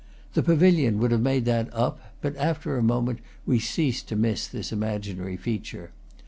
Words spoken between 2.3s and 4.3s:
after a moment we ceased to